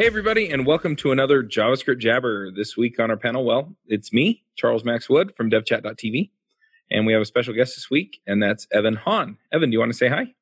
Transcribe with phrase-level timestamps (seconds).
[0.00, 2.50] Hey, everybody, and welcome to another JavaScript Jabber.
[2.50, 6.30] This week on our panel, well, it's me, Charles Max Wood from devchat.tv,
[6.90, 9.36] and we have a special guest this week, and that's Evan Hahn.
[9.52, 10.32] Evan, do you want to say hi?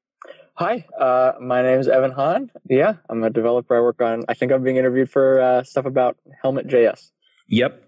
[0.54, 2.52] Hi, uh, my name is Evan Hahn.
[2.70, 3.76] Yeah, I'm a developer.
[3.76, 7.10] I work on, I think I'm being interviewed for uh, stuff about Helmet JS.
[7.48, 7.82] Yep.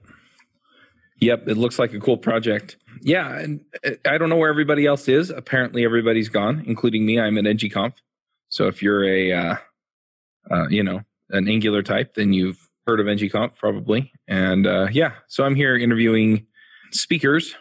[1.20, 2.78] Yep, it looks like a cool project.
[3.00, 5.30] Yeah, and uh, I don't know where everybody else is.
[5.30, 7.20] Apparently, everybody's gone, including me.
[7.20, 7.92] I'm at NGConf.
[8.48, 9.56] So if you're a, uh,
[10.50, 14.12] uh, you know, an Angular type, then you've heard of ngconf probably.
[14.28, 16.46] And uh, yeah, so I'm here interviewing
[16.90, 17.54] speakers,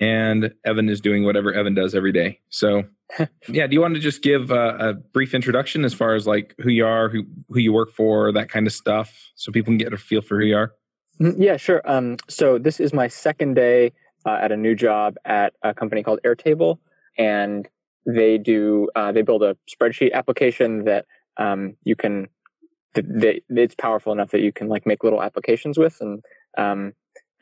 [0.00, 2.40] and Evan is doing whatever Evan does every day.
[2.48, 2.84] So
[3.48, 6.54] yeah, do you want to just give a, a, brief introduction as far as like
[6.58, 9.78] who you are, who who you work for, that kind of stuff, so people can
[9.78, 10.72] get a feel for who you are?
[11.20, 11.82] Mm, yeah, sure.
[11.84, 13.92] Um, so this is my second day
[14.26, 16.78] uh, at a new job at a company called Airtable,
[17.18, 17.68] and
[18.06, 22.28] they do uh, they build a spreadsheet application that um, you can
[22.94, 26.22] they, it's powerful enough that you can like make little applications with and
[26.56, 26.92] um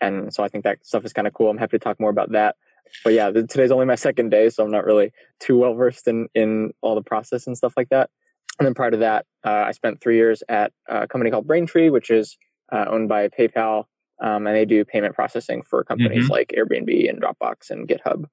[0.01, 1.51] and so i think that stuff is kind of cool.
[1.51, 2.57] I'm happy to talk more about that.
[3.05, 6.29] But yeah today's only my second day so i'm not really too well versed in
[6.35, 8.11] in all the process and stuff like that.
[8.59, 11.91] And then prior to that uh, i spent three years at a company called braintree
[11.91, 12.37] which is
[12.73, 13.85] uh, owned by paypal
[14.23, 16.33] um, and they do payment processing for companies mm-hmm.
[16.33, 18.25] like airbnb and dropbox and github.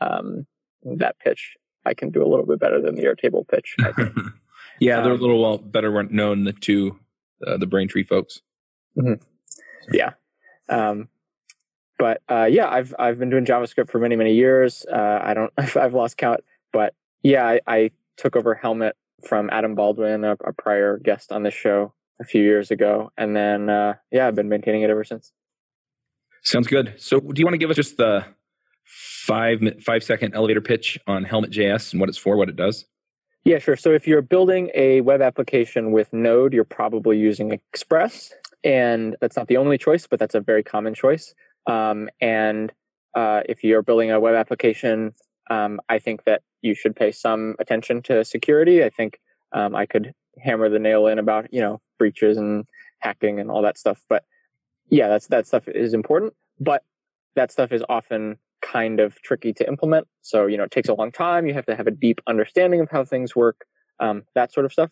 [0.00, 0.46] Um,
[0.82, 1.54] that pitch
[1.86, 3.76] i can do a little bit better than the airtable pitch
[4.80, 6.98] Yeah, they're um, a little well better known to
[7.46, 8.40] uh, the Braintree folks.
[8.98, 9.22] Mm-hmm.
[9.92, 10.12] Yeah,
[10.68, 11.08] um,
[11.98, 14.84] but uh, yeah, I've I've been doing JavaScript for many many years.
[14.90, 16.40] Uh, I don't I've lost count,
[16.72, 21.42] but yeah, I, I took over Helmet from Adam Baldwin, a, a, prior guest on
[21.42, 25.04] this show a few years ago, and then uh, yeah, I've been maintaining it ever
[25.04, 25.32] since.
[26.42, 26.94] Sounds good.
[26.98, 28.24] So, do you want to give us just the
[28.84, 32.84] five five second elevator pitch on Helmet JS and what it's for, what it does?
[33.44, 33.76] Yeah, sure.
[33.76, 38.32] So if you're building a web application with Node, you're probably using Express.
[38.64, 41.34] And that's not the only choice, but that's a very common choice.
[41.66, 42.72] Um, and
[43.14, 45.12] uh, if you're building a web application,
[45.50, 48.82] um, I think that you should pay some attention to security.
[48.82, 49.20] I think
[49.52, 52.64] um, I could hammer the nail in about you know breaches and
[53.00, 54.00] hacking and all that stuff.
[54.08, 54.24] But
[54.88, 56.32] yeah, that's that stuff is important.
[56.58, 56.82] But
[57.36, 60.06] that stuff is often kind of tricky to implement.
[60.22, 61.46] So, you know, it takes a long time.
[61.46, 63.66] You have to have a deep understanding of how things work,
[64.00, 64.90] um, that sort of stuff.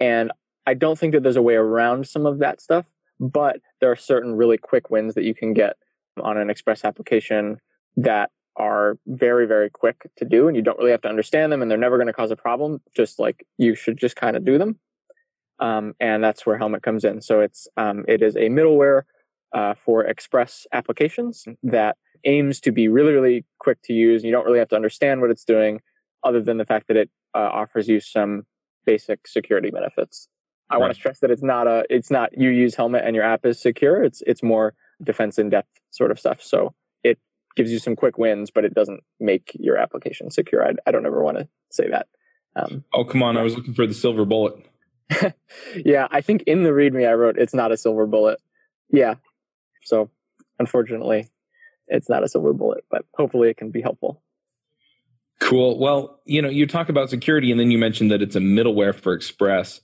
[0.00, 0.32] And
[0.66, 2.86] I don't think that there's a way around some of that stuff,
[3.20, 5.76] but there are certain really quick wins that you can get
[6.22, 7.58] on an Express application
[7.96, 10.48] that are very, very quick to do.
[10.48, 12.36] And you don't really have to understand them and they're never going to cause a
[12.36, 12.80] problem.
[12.96, 14.78] Just like you should just kind of do them.
[15.58, 17.20] Um, and that's where Helmet comes in.
[17.20, 19.02] So it's, um, it is a middleware
[19.52, 24.22] uh, for Express applications that aims to be really, really quick to use.
[24.22, 25.80] And You don't really have to understand what it's doing,
[26.24, 28.44] other than the fact that it uh, offers you some
[28.84, 30.28] basic security benefits.
[30.70, 30.80] I right.
[30.80, 33.44] want to stress that it's not a, it's not you use Helmet and your app
[33.44, 34.02] is secure.
[34.02, 36.42] It's it's more defense in depth sort of stuff.
[36.42, 37.18] So it
[37.56, 40.66] gives you some quick wins, but it doesn't make your application secure.
[40.66, 42.06] I, I don't ever want to say that.
[42.56, 43.36] Um, oh come on!
[43.36, 44.54] I was looking for the silver bullet.
[45.76, 48.38] yeah, I think in the README I wrote it's not a silver bullet.
[48.90, 49.14] Yeah,
[49.84, 50.10] so
[50.58, 51.28] unfortunately,
[51.88, 54.22] it's not a silver bullet, but hopefully it can be helpful.
[55.40, 55.78] Cool.
[55.78, 58.94] Well, you know, you talk about security and then you mentioned that it's a middleware
[58.94, 59.80] for Express.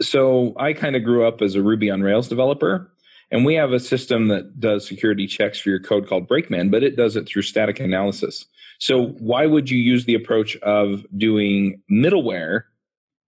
[0.00, 2.92] So I kind of grew up as a Ruby on Rails developer,
[3.30, 6.82] and we have a system that does security checks for your code called Brakeman, but
[6.82, 8.46] it does it through static analysis.
[8.78, 12.64] So why would you use the approach of doing middleware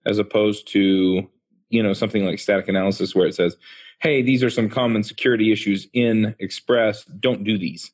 [0.07, 1.29] as opposed to,
[1.71, 3.57] you know, something like static analysis where it says,
[4.01, 7.91] hey, these are some common security issues in Express, don't do these?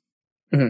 [0.54, 0.68] Mm-hmm.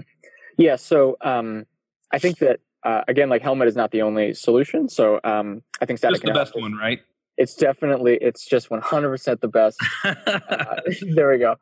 [0.59, 1.67] Yeah, so um,
[2.12, 4.88] I think that uh, again, like Helmet is not the only solution.
[4.88, 6.17] So um, I think static.
[6.17, 7.00] It's the best one, right?
[7.37, 9.79] It's definitely it's just one hundred percent the best.
[10.05, 10.15] uh,
[11.15, 11.56] there we go.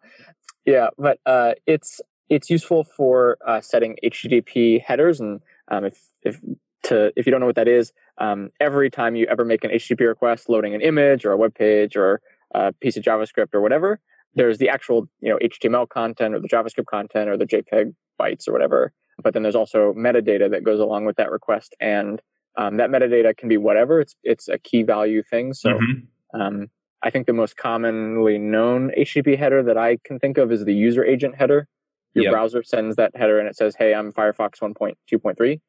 [0.65, 5.41] Yeah, but uh, it's it's useful for uh, setting HTTP headers, and
[5.71, 6.41] um, if if
[6.85, 9.71] to if you don't know what that is, um, every time you ever make an
[9.71, 12.21] HTTP request, loading an image or a web page or
[12.55, 14.01] a piece of JavaScript or whatever,
[14.35, 18.49] there's the actual you know HTML content or the JavaScript content or the JPEG bytes
[18.49, 18.93] or whatever.
[19.23, 22.21] But then there's also metadata that goes along with that request, and
[22.57, 24.01] um, that metadata can be whatever.
[24.01, 25.55] It's it's a key value thing.
[25.55, 26.41] So mm-hmm.
[26.41, 26.69] um,
[27.03, 30.75] I think the most commonly known HTTP header that I can think of is the
[30.75, 31.69] user agent header.
[32.15, 32.33] Your Yep.
[32.33, 35.61] browser sends that header and it says, "Hey, I'm Firefox 1.2.3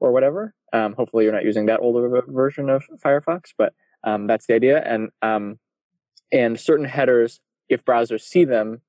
[0.00, 3.74] or whatever." Um, hopefully, you're not using that older version of Firefox, but
[4.04, 4.82] um, that's the idea.
[4.84, 5.58] And um,
[6.32, 8.82] and certain headers, if browsers see them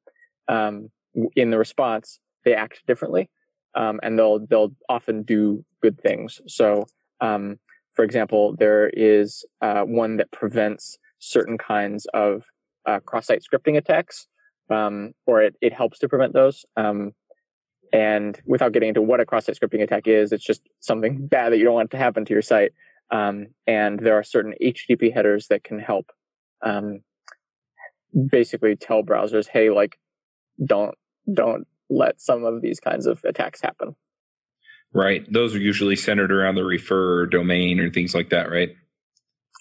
[0.48, 0.90] um,
[1.36, 3.30] in the response, they act differently,
[3.76, 6.42] um, and they'll they'll often do good things.
[6.48, 6.88] So,
[7.22, 7.60] um,
[7.94, 12.46] for example, there is uh, one that prevents certain kinds of
[12.86, 14.28] uh, cross-site scripting attacks,
[14.70, 16.66] um, or it, it helps to prevent those.
[16.78, 17.12] Um,
[17.92, 21.58] and without getting into what a cross-site scripting attack is, it's just something bad that
[21.58, 22.72] you don't want to happen to your site.
[23.12, 26.12] Um, and there are certain HTTP headers that can help
[26.62, 27.02] um,
[28.30, 30.00] basically tell browsers, hey, like,
[30.64, 30.96] don't
[31.34, 33.96] don't let some of these kinds of attacks happen.
[34.94, 35.26] Right.
[35.32, 38.70] Those are usually centered around the refer domain or things like that, right?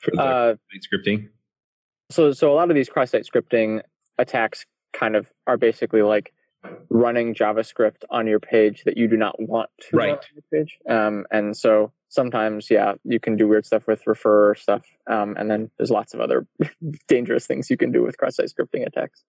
[0.02, 1.28] For the Uh, scripting.
[2.10, 3.82] so so a lot of these cross-site scripting
[4.18, 6.32] attacks kind of are basically like
[6.90, 10.10] running JavaScript on your page that you do not want to Right.
[10.10, 10.78] on your page.
[10.88, 14.82] Um, and so sometimes, yeah, you can do weird stuff with refer stuff.
[15.08, 16.46] Um, and then there's lots of other
[17.08, 19.22] dangerous things you can do with cross-site scripting attacks.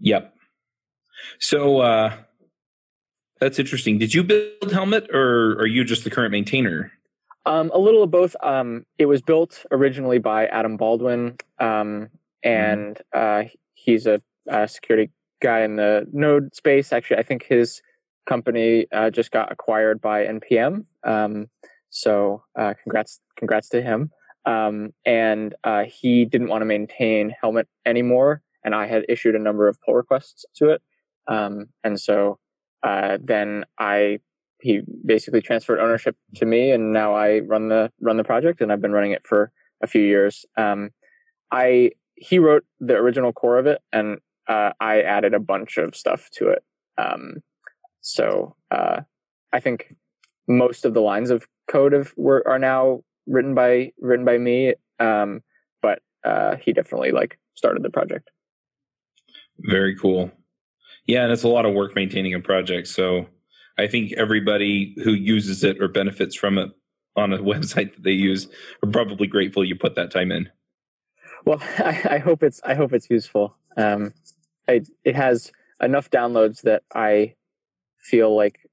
[0.00, 0.34] Yep.
[1.38, 2.16] So uh
[3.40, 3.98] that's interesting.
[3.98, 6.92] Did you build Helmet or are you just the current maintainer?
[7.44, 8.34] Um, a little of both.
[8.42, 12.08] Um, it was built originally by Adam Baldwin, um,
[12.42, 13.44] and uh,
[13.74, 15.12] he's a, a security
[15.42, 16.92] guy in the Node space.
[16.92, 17.82] Actually, I think his
[18.26, 20.84] company uh, just got acquired by NPM.
[21.04, 21.46] Um,
[21.90, 24.10] so, uh, congrats, congrats to him.
[24.44, 29.40] Um, and uh, he didn't want to maintain Helmet anymore, and I had issued a
[29.40, 30.82] number of pull requests to it.
[31.28, 32.38] Um, and so
[32.82, 34.20] uh, then I
[34.60, 38.72] he basically transferred ownership to me and now I run the run the project and
[38.72, 40.46] I've been running it for a few years.
[40.56, 40.90] Um,
[41.52, 45.96] I he wrote the original core of it and uh, I added a bunch of
[45.96, 46.64] stuff to it.
[46.98, 47.42] Um,
[48.00, 49.00] so uh,
[49.52, 49.94] I think
[50.48, 54.74] most of the lines of code of were are now written by written by me.
[54.98, 55.42] Um,
[55.82, 58.30] but uh, he definitely like started the project.
[59.58, 60.30] Very cool.
[61.06, 62.88] Yeah, and it's a lot of work maintaining a project.
[62.88, 63.26] So
[63.78, 66.70] I think everybody who uses it or benefits from it
[67.16, 68.48] on a website that they use
[68.82, 70.48] are probably grateful you put that time in.
[71.44, 73.56] Well, I, I hope it's I hope it's useful.
[73.76, 74.12] Um,
[74.68, 77.34] I, it has enough downloads that I
[77.98, 78.68] feel like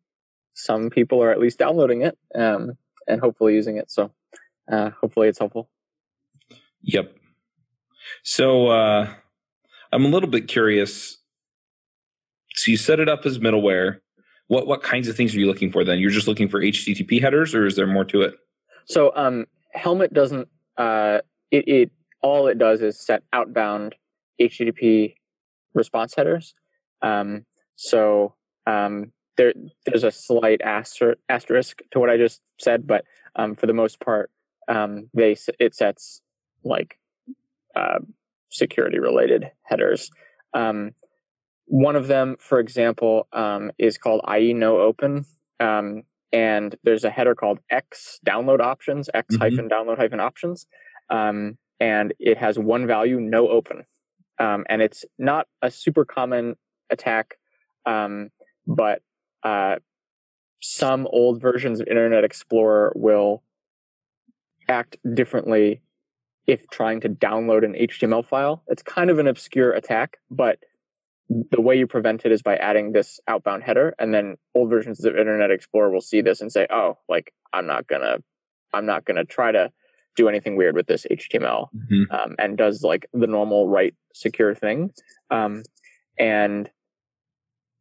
[0.53, 2.73] some people are at least downloading it um,
[3.07, 3.89] and hopefully using it.
[3.89, 4.11] So
[4.71, 5.69] uh, hopefully it's helpful.
[6.83, 7.15] Yep.
[8.23, 9.13] So uh,
[9.91, 11.17] I'm a little bit curious.
[12.55, 13.99] So you set it up as middleware.
[14.47, 15.99] What what kinds of things are you looking for then?
[15.99, 18.35] You're just looking for HTTP headers, or is there more to it?
[18.85, 20.47] So um, Helmet doesn't.
[20.77, 21.19] Uh,
[21.49, 21.91] it, it
[22.21, 23.95] all it does is set outbound
[24.39, 25.15] HTTP
[25.73, 26.53] response headers.
[27.01, 28.35] Um, so
[28.67, 29.53] um, there
[29.85, 33.05] there's a slight aster- asterisk to what I just said, but
[33.35, 34.31] um, for the most part,
[34.67, 36.21] um, they it sets
[36.63, 36.97] like
[37.75, 37.99] uh,
[38.49, 40.09] security related headers.
[40.53, 40.91] Um,
[41.65, 45.25] one of them, for example, um, is called IE no open.
[45.59, 49.39] Um, and there's a header called X download options, X Mhm.
[49.39, 50.67] hyphen download hyphen options.
[51.09, 53.85] Um, and it has one value, no open.
[54.39, 56.55] Um, and it's not a super common
[56.89, 57.37] attack,
[57.85, 58.29] um,
[58.65, 59.01] but
[59.43, 59.77] uh,
[60.61, 63.43] some old versions of Internet Explorer will
[64.67, 65.81] act differently
[66.47, 68.63] if trying to download an HTML file.
[68.67, 70.59] It's kind of an obscure attack, but
[71.29, 75.03] the way you prevent it is by adding this outbound header and then old versions
[75.05, 78.17] of internet explorer will see this and say oh like i'm not gonna
[78.73, 79.71] i'm not gonna try to
[80.15, 82.05] do anything weird with this html Mhm.
[82.11, 84.91] um, and does like the normal write secure thing
[85.31, 85.63] um,
[86.19, 86.69] and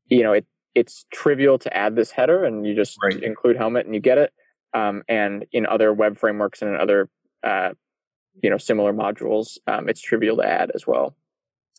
[0.09, 3.23] you know it it's trivial to add this header and you just Right.
[3.23, 4.33] include helmet and you get it
[4.75, 7.09] um, and in other web frameworks and in other
[7.45, 7.71] uh,
[8.43, 11.15] you know similar modules um, it's trivial to add as well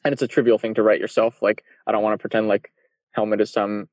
[0.05, 2.71] and it's a trivial thing to write yourself like i don't want to pretend like
[3.11, 3.87] helmet is some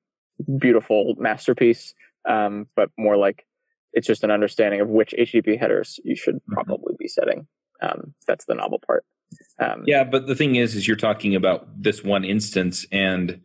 [0.59, 1.95] beautiful masterpiece
[2.29, 3.47] um, but more like
[3.93, 6.53] it's just an understanding of which http headers you should Mhm.
[6.55, 7.47] probably be setting
[7.83, 9.05] um, that's the novel part
[9.61, 13.41] um, Yeah, but the thing is, is you're talking about this one instance, and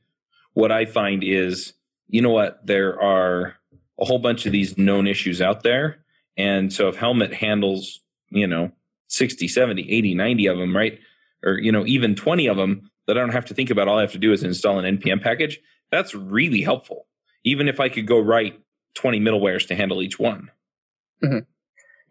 [0.53, 1.73] what I find is,
[2.07, 3.53] you know what, there are
[3.99, 6.03] a whole bunch of these known issues out there,
[6.37, 7.99] and so if Helmet handles,
[8.31, 8.71] you know,
[9.09, 10.97] 60, 70, 80, 90 of them, right,
[11.43, 13.99] or you know, even 20 of them that I don't have to think about, all
[13.99, 15.59] I have to do is install an npm package.
[15.91, 17.05] That's really helpful.
[17.43, 18.59] Even if I could go write
[18.95, 20.49] 20 middlewares to handle each one.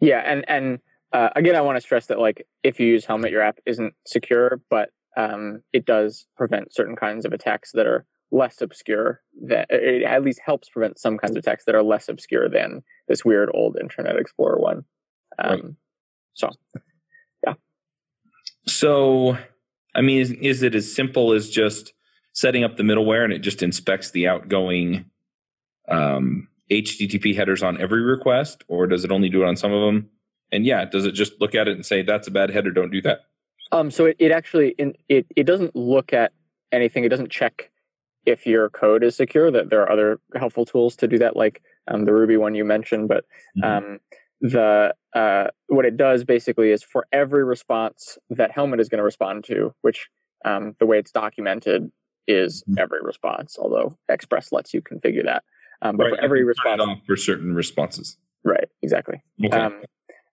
[0.01, 0.79] yeah and and
[1.15, 3.93] uh, again, I want to stress that like if you use Helmet, your app isn't
[4.05, 9.21] secure, but um, it does prevent certain kinds of attacks that are less obscure.
[9.43, 12.83] That it at least helps prevent some kinds of attacks that are less obscure than
[13.07, 14.83] this weird old Internet Explorer one.
[15.39, 15.63] Um, Right.
[16.33, 16.49] So
[17.47, 17.53] yeah.
[18.67, 19.37] So,
[19.95, 21.93] I mean, is, is it as simple as just
[22.33, 25.05] setting up the middleware and it just inspects the outgoing
[25.87, 29.81] um, HTTP headers on every request, or does it only do it on some of
[29.85, 30.09] them?
[30.51, 32.71] And yeah, does it just look at it and say that's a bad header?
[32.71, 33.21] Don't do that.
[33.71, 36.31] Um, so it, it actually in, it it doesn't look at
[36.71, 37.03] anything.
[37.03, 37.71] It doesn't check
[38.25, 39.51] if your code is secure.
[39.51, 42.63] That there are other helpful tools to do that, like um, the Ruby one you
[42.63, 43.07] mentioned.
[43.09, 43.25] But
[43.63, 43.99] um,
[44.41, 49.03] the uh, what it does basically is for every response that Helmet is going to
[49.03, 50.07] respond to, which
[50.45, 51.91] um, the way it's documented
[52.27, 52.79] is Mhm.
[52.79, 53.57] every response.
[53.59, 55.43] Although Express lets you configure that.
[55.81, 58.17] Um, but Right, for every you can turn response, for certain responses.
[58.43, 58.67] right?
[58.81, 59.21] Exactly.
[59.43, 59.57] Okay.
[59.57, 59.81] Um,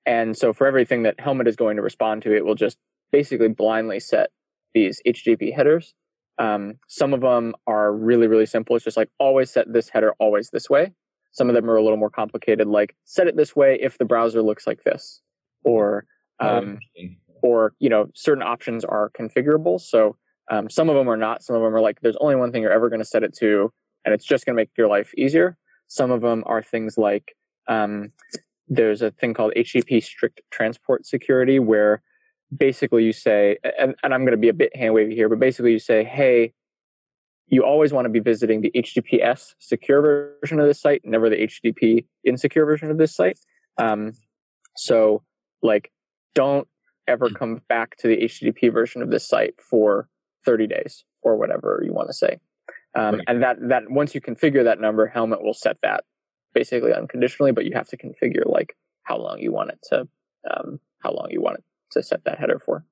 [0.07, 2.77] and so for everything that Helmet is going to respond to, it will just
[3.13, 4.31] basically blindly set
[4.75, 5.95] these HTTP headers.
[6.39, 8.75] Um, some of them are really, really simple.
[8.75, 10.93] It's just like always set this header always this way.
[11.33, 14.05] Some of them are a little more complicated, like set it this way if the
[14.05, 15.21] browser looks like this,
[15.65, 16.05] or
[16.41, 16.79] um,
[17.43, 19.81] or you know certain options are configurable.
[19.81, 20.17] So
[20.51, 21.43] um, some of them are not.
[21.43, 23.35] Some of them are like there's only one thing you're ever going to set it
[23.39, 23.73] to,
[24.05, 25.57] and it's just going to make your life easier.
[25.89, 27.37] Some of them are things like
[27.69, 28.13] um,
[28.69, 32.03] there's a thing called HTTP strict transport security where
[32.57, 35.39] basically you say, and, and I'm going to be a bit hand wavy here, but
[35.39, 36.53] basically you say, hey,
[37.49, 40.01] you always want to be visiting the HTTPS secure
[40.41, 43.39] version of this site, never the HTTP insecure version of this site.
[43.79, 44.13] Um,
[44.77, 45.23] so,
[45.63, 45.93] like,
[46.35, 46.67] don't
[47.07, 50.09] ever come back to the HTTP version of this site for
[50.47, 52.39] 30 days or whatever you want to say.
[52.95, 53.25] Um, Right.
[53.27, 56.05] And that that once you configure that number, Helmet will set that
[56.55, 60.09] basically unconditionally, but you have to configure like how long you want it to
[60.51, 62.85] um, how long you want it to set that header for.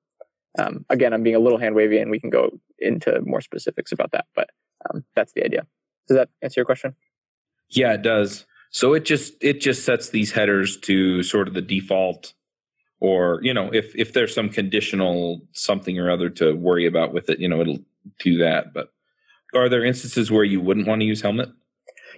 [0.59, 3.91] Um, again, I'm being a little hand wavy, and we can go into more specifics
[3.91, 4.49] about that, but
[4.89, 5.65] um, that's the idea.
[6.07, 6.95] Does that answer your question?
[7.69, 8.45] Yeah, it does.
[8.71, 12.33] So it just it just sets these headers to sort of the default,
[12.99, 17.29] or you know, if if there's some conditional something or other to worry about with
[17.29, 17.83] it, you know, it'll
[18.19, 18.73] do that.
[18.73, 18.91] But
[19.55, 21.49] are there instances where you wouldn't want to use Helmet?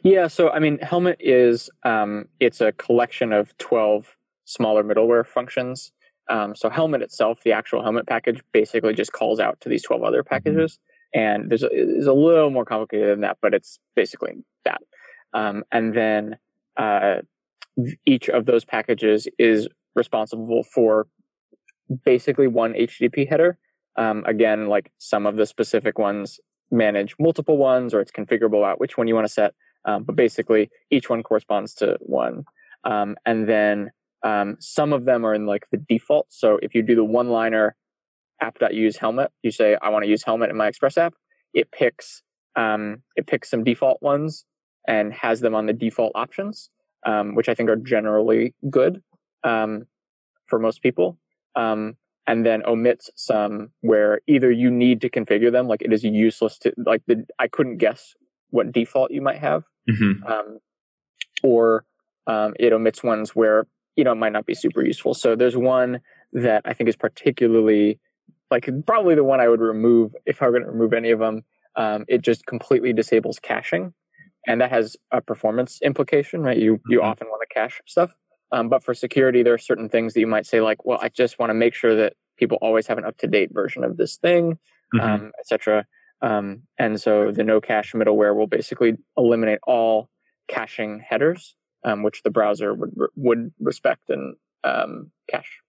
[0.04, 5.92] Yeah, so I mean, Helmet is um, it's a collection of twelve smaller middleware functions.
[6.30, 10.04] Um, so Helmet itself, the actual Helmet package, basically just calls out to these twelve
[10.04, 10.80] other packages,
[11.13, 14.34] and there's a, it's a little more complicated than that, but it's basically
[14.66, 14.82] that.
[15.34, 16.38] Um, and then
[16.78, 17.16] uh,
[18.06, 21.08] each of those packages is responsible for
[22.06, 23.58] basically one HTTP header.
[23.96, 26.40] Um, again, like some of the specific ones
[26.74, 29.53] manage multiple ones, or it's configurable out which one you want to set.
[29.86, 32.46] Um, but basically, each one corresponds to one.
[32.84, 33.92] Um, and then
[34.24, 36.27] um, some of them are in like the default.
[36.30, 37.75] So if you do the one liner
[38.42, 41.13] app.use helmet, you say, I want to use helmet in my Express app,
[41.53, 42.24] it picks
[42.56, 44.46] um, it picks some default ones
[44.88, 46.70] and has them on the default options,
[47.06, 49.01] um, which I think are generally good
[49.44, 49.86] um,
[50.48, 51.18] for most people.
[51.56, 51.96] Um,
[52.27, 56.58] and then omits some where either you need to configure them, like it is useless
[56.60, 58.13] to like the I couldn't guess
[58.51, 60.32] what default you might have, Mm-hmm.
[60.32, 60.60] um,
[61.44, 61.86] or
[62.27, 65.13] um, it omits ones where you know it might not be super useful.
[65.13, 66.00] So there's one
[66.34, 68.00] that I think is particularly
[68.51, 71.20] like probably the one I would remove if I were going to remove any of
[71.20, 71.44] them.
[71.75, 73.94] Um, it just completely disables caching,
[74.48, 76.58] and that has a performance implication, right?
[76.58, 77.03] You you Mhm.
[77.03, 78.13] often want to cache stuff,
[78.54, 81.10] um, but for security, there are certain things that you might say like, well, I
[81.10, 83.98] just want to make sure that people always have an up to date version of
[83.98, 84.58] this thing
[84.94, 85.06] Mm-hmm.
[85.06, 85.86] um, etc.
[86.22, 90.10] Um, and so the no cache middleware will basically eliminate all
[90.48, 95.62] caching headers, um, which the browser would would respect and um, cache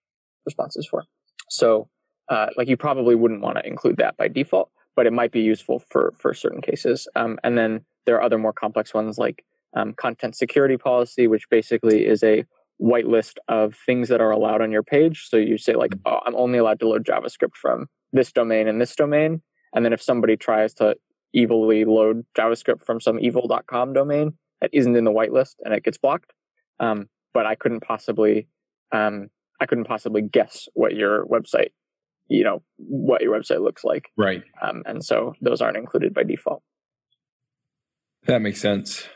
[0.44, 1.04] responses for.
[1.48, 1.88] So,
[2.28, 5.40] uh, like you probably wouldn't want to include that by default, but it might be
[5.40, 7.08] useful for for certain cases.
[7.16, 11.48] Um, and then there are other more complex ones like um, content security policy, which
[11.48, 12.44] basically is a
[12.80, 15.26] whitelist of things that are allowed on your page.
[15.28, 18.80] So you say like, oh, I'm only allowed to load JavaScript from this domain and
[18.80, 19.42] this domain.
[19.74, 20.96] And then if somebody tries to
[21.34, 25.98] evilly load JavaScript from some evil.com domain that isn't in the whitelist and it gets
[25.98, 26.32] blocked.
[26.80, 28.48] Um, but I couldn't possibly,
[28.92, 29.28] um,
[29.60, 31.70] I couldn't possibly guess what your website,
[32.28, 34.10] you know, what your website looks like.
[34.16, 34.42] Right.
[34.62, 36.62] Um, and so those aren't included by default.
[38.26, 39.06] That makes sense.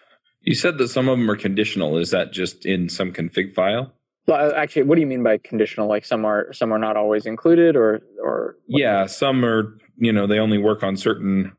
[0.43, 1.97] You said that some of them are conditional.
[1.99, 3.93] Is that just in some config file?
[4.27, 5.89] Well, actually, what do you mean by conditional?
[5.89, 10.27] Like some are, some are not always included or, or Yeah, some are, you know,
[10.27, 11.53] they only work on certain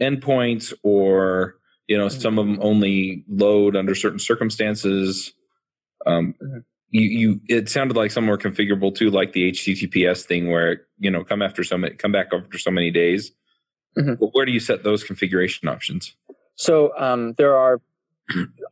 [0.00, 5.32] endpoints or, you know, some of them only load under certain circumstances.
[6.06, 6.64] Um, Mhm.
[6.90, 11.10] you you it sounded like some were configurable too, like the HTTPS thing, where you
[11.10, 13.32] know come after so many, come back after so many days.
[13.98, 14.18] Mhm.
[14.20, 16.14] But where do you set those configuration options?
[16.56, 17.80] So um, there are,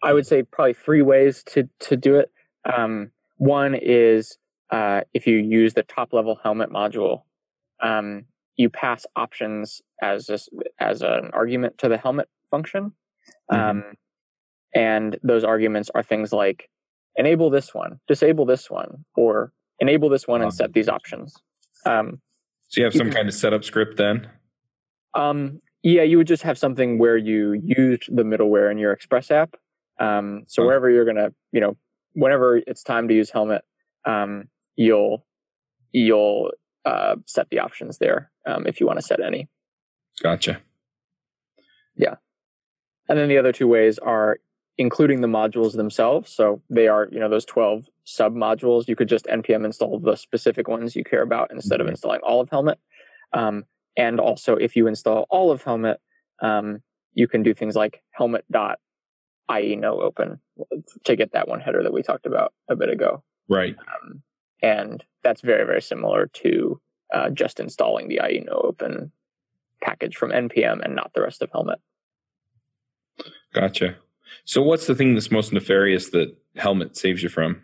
[0.02, 2.30] I would say, probably three ways to to do it.
[2.64, 4.37] Um, one is
[4.71, 7.23] uh, if you use the top level helmet module,
[7.82, 8.25] um,
[8.56, 10.38] you pass options as a,
[10.80, 12.92] as an argument to the helmet function,
[13.50, 13.85] um,
[14.75, 16.68] and those arguments are things like
[17.16, 21.35] enable this one, disable this one, or enable this one and set these options.
[21.85, 22.21] Um,
[22.68, 24.28] So you have You some can- kind of setup script then.
[25.83, 29.57] Yeah, you would just have something where you used the middleware in your Express app.
[29.99, 30.67] Um, so Okay.
[30.67, 31.77] wherever you're gonna, you know,
[32.15, 33.65] whenever it's time to use Helmet,
[34.05, 35.27] um, you'll
[35.93, 36.53] you'll
[36.85, 39.49] uh, set the options there um, if you want to set any.
[40.23, 40.61] Gotcha.
[41.97, 42.15] Yeah,
[43.09, 44.39] and then the other two ways are
[44.79, 46.33] including the modules themselves.
[46.33, 48.89] So they are, you know, those 12 sub modules.
[48.89, 51.91] You could just npm install the specific ones you care about instead of Mhm.
[51.91, 52.79] installing all of Helmet.
[53.35, 56.00] Um, and also, if you install all of Helmet,
[56.40, 56.82] um,
[57.14, 58.78] you can do things like helmet dot
[59.50, 60.40] IE no open
[61.04, 63.22] to get that one header that we talked about a bit ago.
[63.49, 63.76] Right.
[63.78, 64.22] Um,
[64.62, 66.80] and that's very, very similar to
[67.12, 69.12] uh, just installing the IE no open
[69.82, 71.80] package from npm and not the rest of Helmet.
[73.52, 73.96] Gotcha.
[74.44, 77.62] So what's the thing that's most nefarious that Helmet saves you from?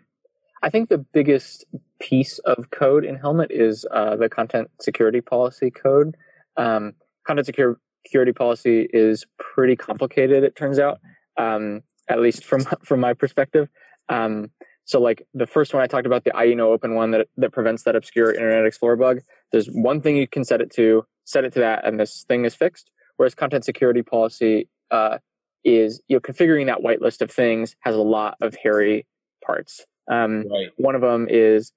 [0.61, 1.65] I think the biggest
[1.99, 6.15] piece of code in Helmet is uh, the content security policy code.
[6.57, 6.93] Um,
[7.25, 10.43] content security policy is pretty complicated.
[10.43, 10.99] It turns out,
[11.37, 13.69] um, at least from from my perspective.
[14.09, 14.51] Um,
[14.85, 17.51] so, like the first one I talked about, the IE no open one that that
[17.51, 19.19] prevents that obscure Internet Explorer bug.
[19.51, 22.43] There's one thing you can set it to, set it to that, and this thing
[22.43, 22.91] is fixed.
[23.17, 25.19] Whereas content security policy uh,
[25.63, 29.05] is you know configuring that whitelist of things has a lot of hairy
[29.45, 29.85] parts.
[30.09, 30.69] Um, Right.
[30.77, 31.71] one of them is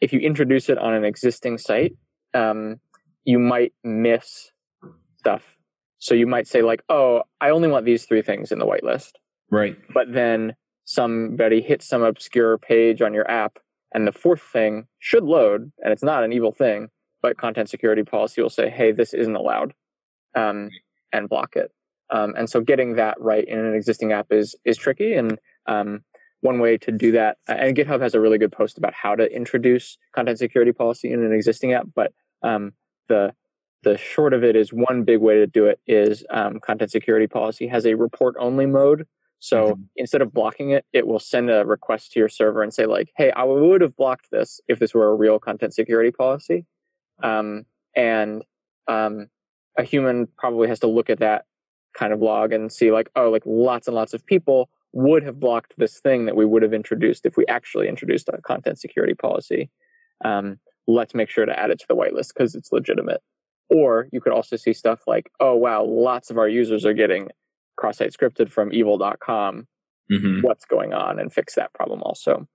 [0.00, 1.94] if you introduce it on an existing site,
[2.34, 2.80] um,
[3.24, 4.50] you might miss
[5.18, 5.56] stuff.
[5.98, 9.12] So you might say like, "Oh, I only want these three things in the whitelist,"
[9.50, 9.76] Right.
[9.92, 13.58] but then somebody hits some obscure page on your app,
[13.94, 16.88] and the fourth thing should load, and it's not an evil thing,
[17.22, 19.74] but content security policy will say, "Hey, this isn't allowed,"
[20.34, 20.70] um,
[21.12, 21.70] and block it.
[22.08, 25.12] Um, and so getting that right in an existing app is is tricky.
[25.14, 26.02] And um,
[26.42, 29.30] one way to do that, and GitHub has a really good post about how to
[29.34, 31.86] introduce content security policy in an existing app.
[31.94, 32.72] But um,
[33.08, 33.34] the
[33.82, 37.26] the short of it is one big way to do it is um, content security
[37.26, 39.06] policy has a report only mode.
[39.38, 39.88] So Mhm.
[39.96, 43.10] instead of blocking it, it will send a request to your server and say like,
[43.16, 46.66] "Hey, I would have blocked this if this were a real content security policy."
[47.22, 48.44] Um, and
[48.88, 49.28] um,
[49.76, 51.46] a human probably has to look at that
[51.94, 55.38] kind of log and see like, oh, like lots and lots of people would have
[55.38, 59.14] blocked this thing that we would have introduced if we actually introduced a content security
[59.14, 59.70] policy.
[60.24, 63.20] Um, let's make sure to add it to the whitelist because it's legitimate.
[63.68, 67.28] Or you could also see stuff like, oh wow, lots of our users are getting
[67.76, 69.66] cross-site scripted from evil.com.
[70.10, 71.20] hmm What's going on?
[71.20, 72.48] And fix that problem also.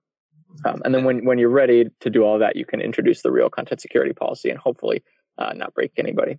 [0.64, 3.30] Um, and then when, when you're ready to do all that, you can introduce the
[3.30, 5.02] real content security policy and hopefully
[5.38, 6.38] uh, not break anybody.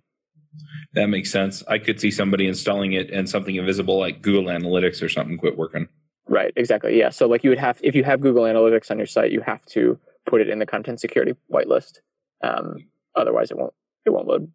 [0.94, 1.62] That makes sense.
[1.68, 5.56] I could see somebody installing it and something invisible like Google Analytics or something quit
[5.56, 5.88] working.
[6.28, 6.98] Right, exactly.
[6.98, 7.10] Yeah.
[7.10, 9.64] So like you would have if you have Google Analytics on your site, you have
[9.66, 11.98] to put it in the content security whitelist.
[12.42, 12.76] Um,
[13.14, 13.72] otherwise it won't
[14.04, 14.52] it won't load.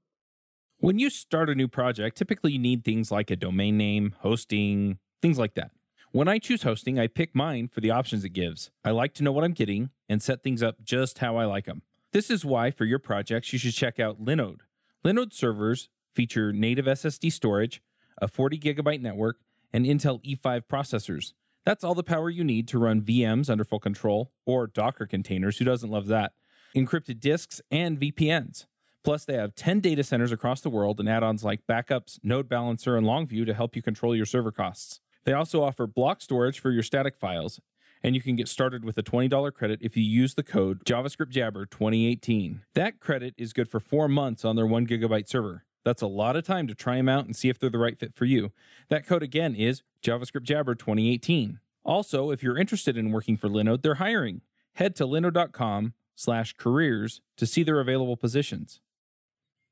[0.80, 5.00] When you start a new project, typically you need things like a domain name, hosting,
[5.22, 5.72] things like that.
[6.12, 8.70] When I choose hosting, I pick mine for the options it gives.
[8.86, 11.66] I like to know what I'm getting and set things up just how I like
[11.66, 11.82] them.
[12.12, 14.60] This is why, for your projects, you should check out Linode.
[15.06, 17.82] Linode servers feature native SSD storage,
[18.22, 19.38] a 40 gigabyte network,
[19.74, 21.34] and Intel E5 processors.
[21.66, 25.58] That's all the power you need to run VMs under full control, or Docker containers,
[25.58, 26.32] who doesn't love that,
[26.74, 28.66] encrypted disks, and VPNs.
[29.04, 32.48] Plus, they have 10 data centers across the world and add ons like backups, Node
[32.48, 35.02] Balancer, and Longview to help you control your server costs.
[35.26, 37.60] They also offer block storage for your static files,
[38.04, 42.60] and you can get started with a $20 credit if you use the code JavaScriptJabber2018.
[42.76, 45.64] That credit is good for four months on their one gigabyte server.
[45.86, 47.98] That's a lot of time to try them out and see if they're the right
[47.98, 48.52] fit for you.
[48.90, 51.60] That code again is JavaScriptJabber2018.
[51.84, 54.42] Also, if you're interested in working for Linode, they're hiring.
[54.74, 58.80] Head to linode.com slash careers to see their available positions.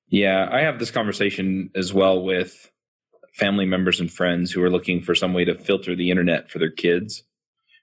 [0.07, 2.71] Yeah, I have this conversation as well with
[3.33, 6.59] family members and friends who are looking for some way to filter the internet for
[6.59, 7.23] their kids.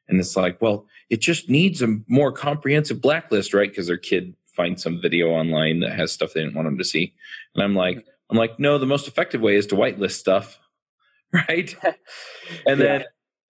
[0.08, 3.68] And it's like, well, it just needs a more comprehensive blacklist, right?
[3.70, 6.84] Because their kid finds some video online that has stuff they didn't want them to
[6.84, 7.14] see.
[7.54, 10.58] And I'm like, I'm like, no, the most effective way is to whitelist stuff,
[11.32, 11.74] right?
[12.66, 13.04] And then,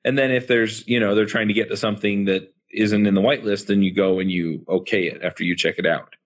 [0.05, 3.15] and then if there's, you know, they're trying to get to something that isn't in
[3.15, 6.17] the whitelist, then you go and you okay it after you check it out.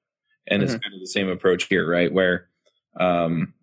[0.48, 0.82] And it's Mhm.
[0.82, 2.12] kind of the same approach here, right?
[2.12, 2.48] Where,
[2.98, 3.54] um,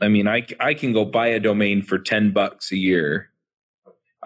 [0.00, 3.30] I mean, I I can go buy a domain for ten bucks a year.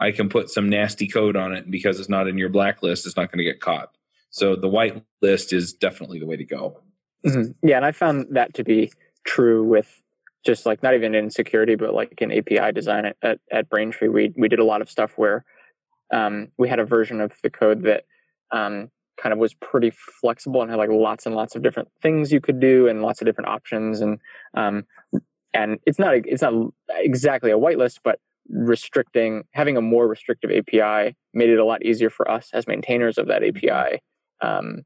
[0.00, 3.06] I can put some nasty code on it, and because it's not in your blacklist,
[3.06, 3.90] it's not going to get caught.
[4.30, 6.80] So the white list is definitely the way to go.
[7.24, 7.54] Mhm.
[7.62, 8.92] Yeah, and I found that to be
[9.24, 10.00] true with
[10.44, 14.08] just like not even in security, but like in API design at, at, at Braintree.
[14.08, 15.44] We we did a lot of stuff where
[16.12, 18.04] um, we had a version of the code that
[18.50, 22.32] um, kind of was pretty flexible and had like lots and lots of different things
[22.32, 24.18] you could do and lots of different options and
[24.54, 24.84] um,
[25.52, 26.54] and it's not it's not
[26.90, 28.18] exactly a whitelist, but
[28.52, 33.18] restricting having a more restrictive API made it a lot easier for us as maintainers
[33.18, 34.00] of that API.
[34.40, 34.84] Um,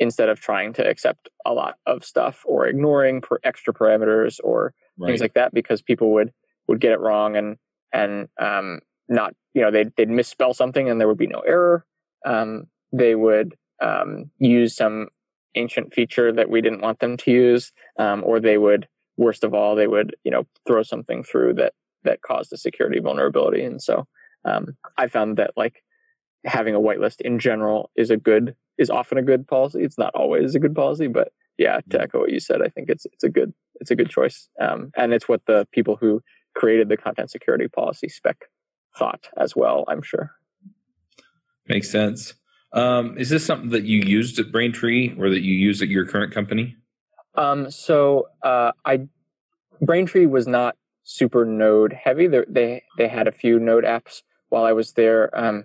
[0.00, 4.72] instead of trying to accept a lot of stuff or ignoring per extra parameters or
[5.06, 6.32] things like that because people would
[6.66, 7.56] would get it wrong and
[7.92, 11.84] and um, not you know they'd, they'd misspell something and there would be no error
[12.26, 15.08] um, they would um, use some
[15.54, 19.52] ancient feature that we didn't want them to use um, or they would worst of
[19.52, 23.64] all they would you know throw something through that that caused a security vulnerability.
[23.64, 24.06] And so
[24.44, 25.82] um, i found that like
[26.44, 29.82] having a whitelist in general is a good is often a good policy.
[29.82, 32.88] It's not always a good policy but yeah to echo what you said i think
[32.88, 34.48] it's it's a good it's a good choice.
[34.60, 36.22] Um, and it's what the people who
[36.54, 38.36] created the content security policy spec
[38.96, 40.32] thought as well i'm sure.
[41.68, 42.34] Makes sense.
[42.72, 46.06] Um, is this something that you used at Braintree or that you use at your
[46.06, 46.76] current company?
[47.36, 49.00] um, so uh, i
[49.80, 52.26] braintree was not super node heavy.
[52.26, 55.30] They're, they they had a few node apps while i was there.
[55.38, 55.64] Um,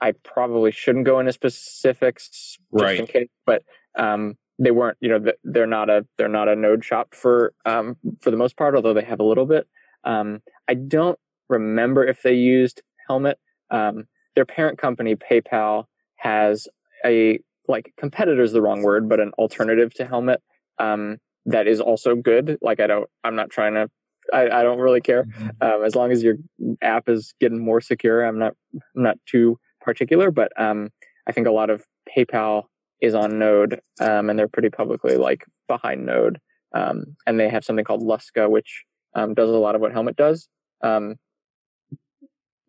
[0.00, 3.08] i probably shouldn't go into specifics just in Right.
[3.08, 3.62] case but
[3.98, 7.96] um, they weren't you know they're not a they're not a node shop for um,
[8.20, 9.66] for the most part although they have a little bit.
[10.04, 13.38] Um, i don't remember if they used helmet.
[13.70, 15.84] Um, their parent company paypal
[16.16, 16.68] has
[17.04, 20.40] a like competitor is the wrong word but an alternative to helmet
[20.78, 22.56] um, that is also good.
[22.62, 23.90] Like i don't i'm not trying to
[24.32, 25.26] i, I don't really care.
[25.60, 26.36] Um, as long as your
[26.82, 30.90] app is getting more secure i'm not i'm not too particular but um,
[31.26, 31.84] i think a lot of
[32.16, 32.64] paypal
[33.00, 36.38] is on node um, and they're pretty publicly like behind node.
[36.72, 40.16] Um, and they have something called lusca which um, does a lot of what helmet
[40.16, 40.48] does.
[40.82, 41.16] Um,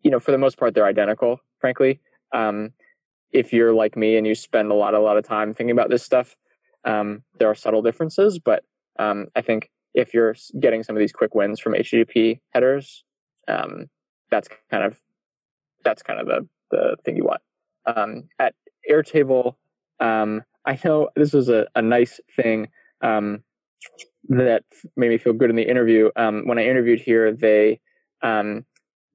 [0.02, 2.00] you know for the most part they're identical frankly.
[2.32, 2.72] Um,
[3.30, 5.90] if you're like me and you spend a lot a lot of time thinking about
[5.90, 6.36] this stuff
[6.84, 8.64] um, there are subtle differences but
[8.98, 13.04] um, i think if you're getting some of these quick wins from http headers
[13.48, 13.86] um,
[14.30, 14.98] that's kind of
[15.84, 17.42] that's kind of the the thing you want.
[17.84, 18.54] Um, at
[18.90, 19.54] airtable
[20.00, 22.68] um, i know this was a, a nice thing
[23.02, 23.42] um,
[24.28, 24.64] that
[24.96, 26.10] made me feel good in the interview.
[26.16, 27.80] Um, when i interviewed here they
[28.22, 28.64] um,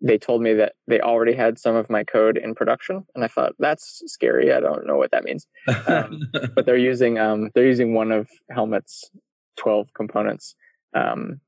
[0.02, 3.28] they told me that they already had some of my code in production and i
[3.28, 4.54] thought that's scary.
[4.54, 5.48] I don't know what that means.
[5.88, 9.10] Um, but they're using um, they're using one of helmet's
[9.58, 10.56] 12 components
[10.94, 11.40] um,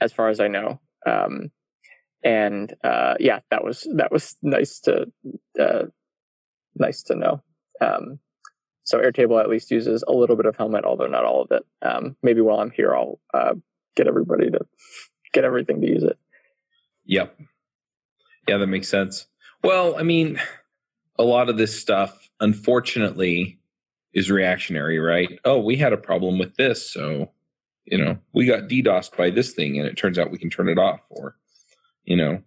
[0.00, 1.50] as far as i know um,
[2.24, 5.06] and uh, yeah that was that was nice to
[5.60, 5.84] uh,
[6.76, 7.42] nice to know
[7.80, 8.18] um,
[8.84, 11.64] so airtable at least uses a little bit of helmet although not all of it
[11.82, 13.54] um, maybe while i'm here i'll uh,
[13.96, 14.60] get everybody to
[15.32, 16.18] get everything to use it
[17.08, 17.38] Yep.
[18.46, 19.26] Yeah, that makes sense.
[19.64, 20.40] Well, I mean,
[21.18, 23.58] a lot of this stuff, unfortunately,
[24.12, 25.38] is reactionary, right?
[25.44, 26.90] Oh, we had a problem with this.
[26.90, 27.30] So,
[27.90, 30.68] you know, we got DDoSed by this thing and it turns out we can turn
[30.68, 31.00] it off.
[31.10, 31.36] Or,
[32.04, 32.42] you know,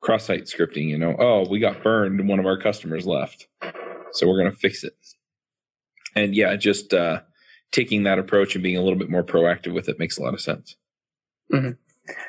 [0.00, 3.48] cross site scripting, you know, oh, we got burned and one of our customers left.
[4.12, 4.96] So we're going to fix it.
[6.14, 7.20] And yeah, just uh,
[7.72, 10.34] taking that approach and being a little bit more proactive with it makes a lot
[10.34, 10.76] of sense.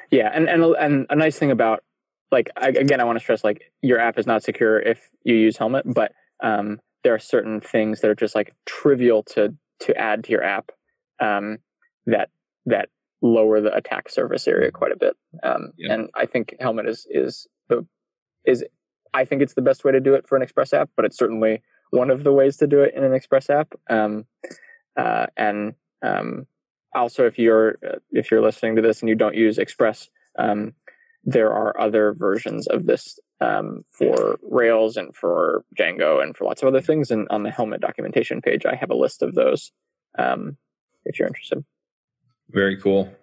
[0.10, 1.84] Yeah, and and and a nice thing about
[2.32, 5.36] like I, again, I want to stress like your app is not secure if you
[5.36, 9.95] use Helmet, but um, there are certain things that are just like trivial to to
[9.97, 10.71] add to your app
[11.19, 11.60] um,
[12.06, 12.30] that
[12.65, 12.89] that
[13.21, 15.15] lower the attack surface area quite a bit.
[15.43, 15.93] Um, Yeah.
[15.93, 17.86] And I think Helmet is is the
[18.45, 18.63] is
[19.13, 21.17] I think it's the best way to do it for an Express app, but it's
[21.17, 23.73] certainly one of the ways to do it in an Express app.
[23.89, 24.25] Um,
[24.97, 26.47] uh, and um,
[26.93, 30.73] also, if you're uh, if you're listening to this and you don't use Express, um,
[31.23, 36.62] there are other versions of this um, for Rails and for Django and for lots
[36.62, 37.12] of other things.
[37.12, 39.71] And on the Helmet documentation page, I have a list of those.
[40.17, 40.58] Um,
[41.06, 41.63] if you're interested.
[42.50, 43.14] Very cool.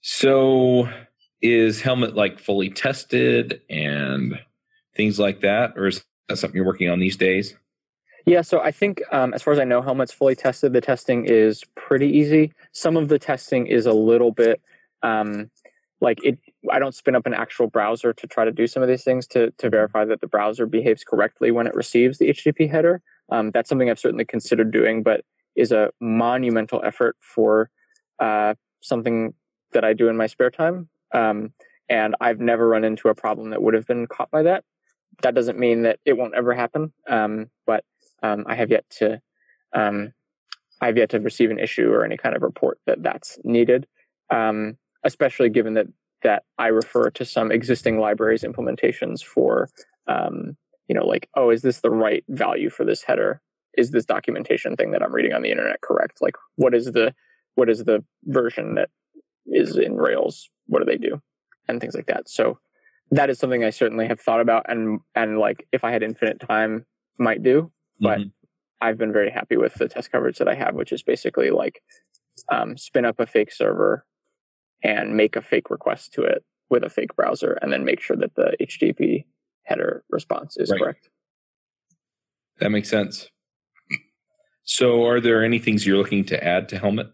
[0.00, 0.88] So,
[1.42, 4.38] is Helmet like fully tested and
[4.96, 7.54] things like that, or is that something you're working on these days?
[8.26, 10.72] Yeah, so I think um, as far as I know, Helmet's fully tested.
[10.72, 12.52] The testing is pretty easy.
[12.72, 14.60] Some of the testing is a little bit
[15.02, 15.50] um,
[16.00, 16.38] like it
[16.70, 19.26] i don't spin up an actual browser to try to do some of these things
[19.26, 23.50] to to verify that the browser behaves correctly when it receives the http header um,
[23.50, 25.24] that's something i've certainly considered doing but
[25.56, 27.70] is a monumental effort for
[28.20, 29.34] uh, something
[29.72, 31.52] that i do in my spare time um,
[31.88, 34.64] and i've never run into a problem that would have been caught by that
[35.22, 37.84] that doesn't mean that it won't ever happen um, but
[38.22, 39.20] um, i have yet to
[39.74, 40.12] um,
[40.80, 43.86] i've yet to receive an issue or any kind of report that that's needed
[44.30, 45.86] um, especially given that
[46.22, 49.68] that I refer to some existing libraries implementations for,
[50.06, 50.56] um,
[50.88, 53.40] you know, like, oh, is this the right value for this header?
[53.76, 56.20] Is this documentation thing that I'm reading on the internet correct?
[56.20, 57.14] Like, what is the
[57.58, 58.88] what is the version that
[59.44, 60.48] is in Rails?
[60.66, 61.20] What do they do?
[61.66, 62.28] And things like that.
[62.28, 62.60] So
[63.10, 66.38] that is something I certainly have thought about and and like if I had infinite
[66.38, 66.86] time
[67.18, 67.72] might do.
[67.98, 68.28] But mm-hmm.
[68.80, 71.82] I've been very happy with the test coverage that I have, which is basically like
[72.48, 74.06] um, spin up a fake server
[74.84, 78.16] and make a fake request to it with a fake browser and then make sure
[78.16, 79.24] that the HTTP
[79.64, 80.80] header response is right.
[80.80, 81.08] correct.
[82.60, 83.28] That makes sense.
[84.62, 87.08] So, are there any things you're looking to add to Helmet?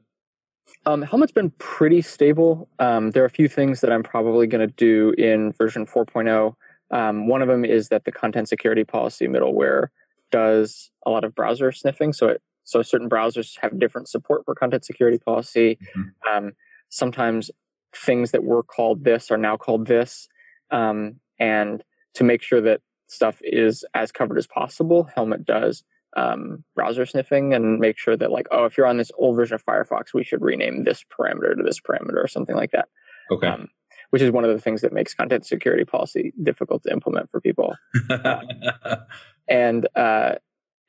[0.86, 2.68] Um, Helmet's been pretty stable.
[2.78, 6.54] Um, there are a few things that I'm probably going to do in version 4.0.
[6.90, 9.88] Um, one of them is that the content security policy middleware
[10.30, 12.12] does a lot of browser sniffing.
[12.12, 15.78] So, it, so certain browsers have different support for content security policy.
[15.96, 16.36] Mm-hmm.
[16.46, 16.52] Um,
[16.88, 17.50] sometimes
[17.94, 20.28] things that were called this are now called this.
[20.70, 21.82] Um, and
[22.14, 25.84] to make sure that stuff is as covered as possible, Helmet does
[26.16, 29.54] um, browser sniffing and make sure that, like, oh, if you're on this old version
[29.54, 32.88] of Firefox, we should rename this parameter to this parameter or something like that.
[33.30, 33.48] Okay.
[33.48, 33.68] Um,
[34.10, 37.40] which is one of the things that makes content security policy difficult to implement for
[37.40, 37.74] people.
[38.10, 38.40] uh,
[39.48, 40.34] and uh,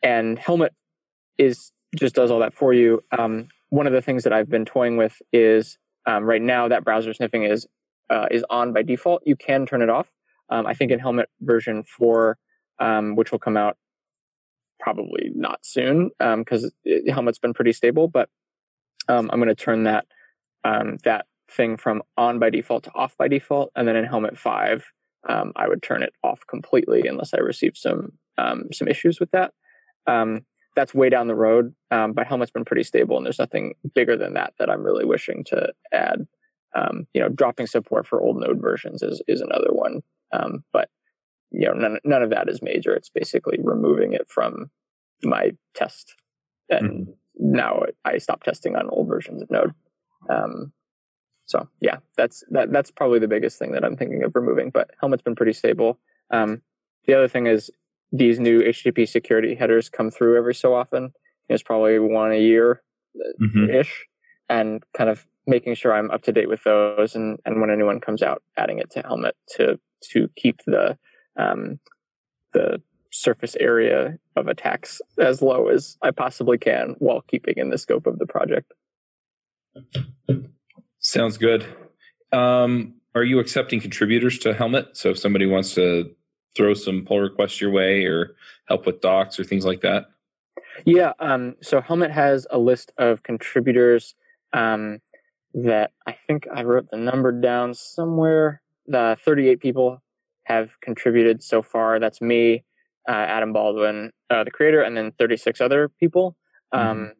[0.04, 0.74] and Helmet
[1.38, 3.02] is just does all that for you.
[3.18, 6.84] Um, one of the things that I've been toying with is um, right now, that
[6.84, 7.68] browser sniffing is
[8.10, 9.24] uh, is on by default.
[9.26, 10.12] You can turn it off.
[10.50, 12.38] Um, I think in Helmet version four,
[12.80, 13.78] um, which will come out
[14.86, 18.08] probably not soon because um, Helmet's been pretty stable.
[18.08, 18.30] But
[19.10, 20.06] um, I'm going to turn that
[20.64, 24.38] um, that thing from on by default to off by default, and then in Helmet
[24.38, 24.86] five,
[25.28, 28.14] I would turn it off completely unless I receive some
[28.72, 29.54] some issues with that
[30.76, 31.74] that's way down the road.
[31.90, 35.06] Um, but Helmet's been pretty stable, and there's nothing bigger than that that I'm really
[35.06, 36.28] wishing to add.
[36.76, 40.02] Um, you know, dropping support for old Node versions is is another one.
[40.34, 40.90] Um, but
[41.52, 42.94] you know, none none of that is major.
[42.94, 44.72] It's basically removing it from
[45.24, 46.16] my test,
[46.70, 47.12] and mm-hmm.
[47.38, 49.74] now I stop testing on old versions of Node.
[50.30, 50.74] Um,
[51.46, 54.72] so yeah, that's that that's probably the biggest thing that I'm thinking of removing.
[54.72, 56.00] But Helmet's been pretty stable.
[56.32, 56.62] Um,
[57.06, 57.70] the other thing is
[58.12, 61.14] these new HTTP security headers come through every so often.
[61.50, 62.82] It's probably one a year
[63.42, 63.70] mm-hmm.
[63.70, 64.06] ish,
[64.50, 68.00] and kind of making sure I'm up to date with those, and and when anyone
[68.00, 69.80] comes out, adding it to Helmet to
[70.12, 70.98] to keep the
[71.38, 71.80] um,
[72.54, 77.78] the surface area of attacks as low as I possibly can while keeping in the
[77.78, 78.74] scope of the project.
[81.00, 81.66] Sounds good.
[82.32, 84.98] Um, are you accepting contributors to Helmet?
[84.98, 86.14] So if somebody wants to
[86.56, 88.36] throw some pull requests your way or
[88.68, 90.08] help with docs or things like that?
[90.84, 91.14] Yeah.
[91.20, 94.16] Um, so Helmet has a list of contributors
[94.52, 95.00] um,
[95.54, 98.62] that I think I wrote the number down somewhere.
[98.88, 100.02] The 38 people
[100.46, 102.00] have contributed so far.
[102.00, 102.64] That's me,
[103.08, 106.36] uh, Adam Baldwin, uh, the creator, and then 36 other people.
[106.72, 107.12] Um, mm-hmm.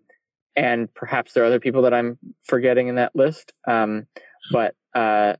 [0.56, 3.52] And perhaps there are other people that I'm forgetting in that list.
[3.68, 4.08] Um,
[4.52, 5.34] but uh,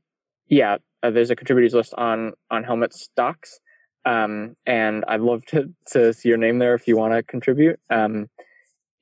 [0.48, 3.60] yeah, uh, there's a contributors list on on Helmet's docs.
[4.04, 7.80] Um, and I'd love to, to see your name there if you want to contribute.
[7.90, 8.28] Um,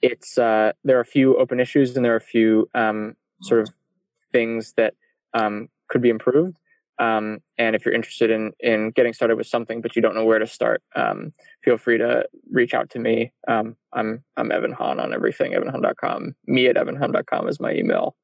[0.00, 3.60] it's uh, there are a few open issues and there are a few um, sort
[3.62, 3.68] of
[4.32, 4.94] things that
[5.34, 6.56] um, could be improved.
[6.98, 10.24] Um, and if you're interested in in getting started with something but you don't know
[10.24, 13.32] where to start, um, feel free to reach out to me.
[13.92, 16.34] I'm I'm Evan Hahn on everything, evanhahn.com.
[16.46, 18.16] Me at evanhahn.com is my email.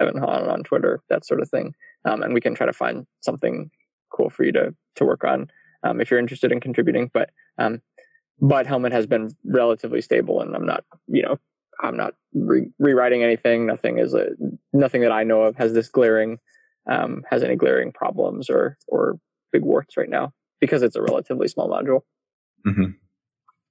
[0.00, 1.74] Evan Hahn on Twitter, that sort of thing.
[2.04, 3.70] and we can try to find something
[4.10, 5.50] cool for you to to work on
[5.82, 7.10] um, if you're interested in contributing.
[7.12, 7.82] But um,
[8.40, 11.38] but Helmet has been relatively stable, and I'm not you know
[11.82, 13.66] I'm not re- rewriting anything.
[13.66, 14.28] Nothing is a
[14.72, 16.38] nothing that I know of has this glaring
[16.88, 19.18] um, has any glaring problems or or
[19.52, 22.00] big warts right now because it's a relatively small module.
[22.66, 22.92] Mm-hmm.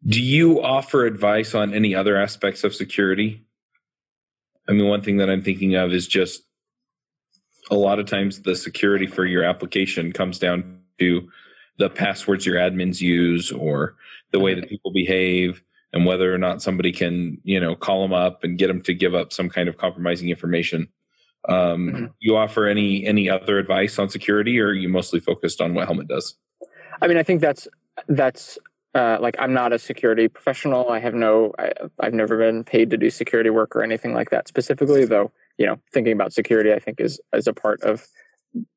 [0.08, 3.44] Do you offer advice on any other aspects of security?
[4.68, 6.44] I mean, one thing that I'm thinking of is just
[7.72, 11.28] a lot of times the security for your application comes down to
[11.78, 13.96] the passwords your admins use or
[14.32, 18.14] the way that people behave and whether or not somebody can you know call them
[18.14, 20.88] up and get them to give up some kind of compromising information
[21.48, 22.14] Um, Mhm.
[22.20, 25.86] You offer any any other advice on security, or are you mostly focused on what
[25.86, 26.36] Helmet does?
[27.02, 27.68] I mean, I think that's
[28.08, 28.58] that's
[28.94, 30.90] uh, like I'm not a security professional.
[30.90, 34.30] I have no, I, I've never been paid to do security work or anything like
[34.30, 35.06] that specifically.
[35.06, 38.08] Though, you know, thinking about security, I think is is a part of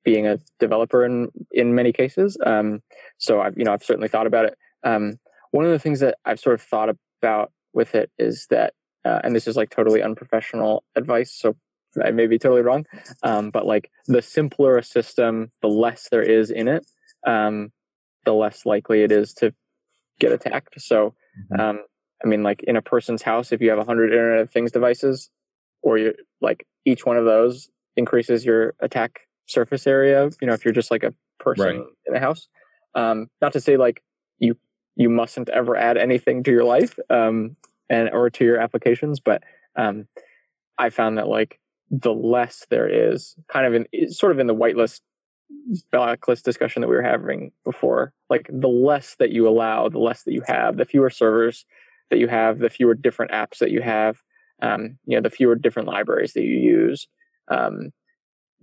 [0.05, 2.37] being a developer in in many cases.
[2.45, 2.83] Um,
[3.19, 4.59] so I've you know I've certainly thought about it.
[4.83, 5.19] Um,
[5.53, 6.91] one of the things that I've sort of thought
[7.23, 11.33] about with it is that, uh, and this is like totally unprofessional advice.
[11.33, 11.57] So
[12.05, 12.87] I may be totally wrong,
[13.23, 16.87] um, but like the simpler a system, the less there is in it.
[17.27, 17.73] Um,
[18.25, 19.55] the less likely it is to
[20.21, 20.81] get attacked.
[20.81, 21.15] So,
[21.53, 21.61] Mhm.
[21.61, 21.81] um,
[22.25, 25.31] I mean, like in a person's house, if you have 100 Internet of Things devices,
[25.83, 30.29] or you like each one of those increases your attack surface area.
[30.41, 31.85] You know, if you're just like a person Right.
[32.07, 32.49] in a house.
[32.95, 34.03] Um, not to say like
[34.39, 34.57] you
[34.97, 37.57] you mustn't ever add anything to your life um,
[37.89, 39.45] and or to your applications, but
[39.77, 40.09] um,
[40.79, 44.55] I found that like the less there is, kind of in sort of in the
[44.55, 45.01] whitelist
[45.91, 50.23] blacklist discussion that we were having before, like the less that you allow, the less
[50.25, 51.65] that you have, the fewer servers
[52.11, 54.19] that you have, the fewer different apps that you have,
[54.63, 57.09] um, you know, the fewer different libraries that you use,
[57.49, 57.91] um,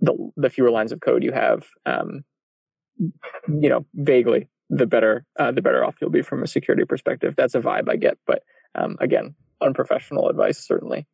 [0.00, 2.22] the the fewer lines of code you have, um,
[2.98, 7.34] you know, vaguely, the better uh, the better off you'll be from a security perspective.
[7.36, 8.42] That's a vibe I get, but
[8.74, 11.06] um, again, unprofessional advice certainly.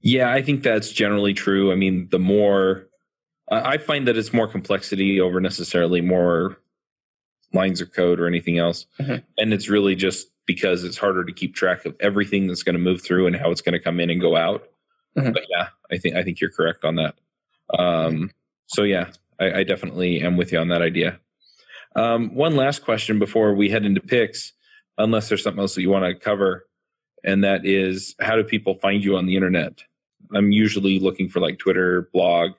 [0.00, 1.72] Yeah, I think that's generally true.
[1.72, 2.86] I mean, the more
[3.50, 6.56] uh, I find that it's more complexity over necessarily more
[7.52, 9.22] lines of code or anything else, Mhm.
[9.38, 12.80] and it's really just because it's harder to keep track of everything that's going to
[12.80, 14.68] move through and how it's going to come in and go out.
[15.16, 15.32] Mhm.
[15.32, 17.14] But yeah, I think I think you're correct on that.
[17.78, 18.30] Um,
[18.66, 21.18] so yeah, I, I definitely am with you on that idea.
[21.94, 24.52] Um, one last question before we head into picks,
[24.98, 26.66] unless there's something else that you want to cover,
[27.24, 29.82] and that is how do people find you on the internet?
[30.34, 32.52] I'm usually looking for like Twitter, blog,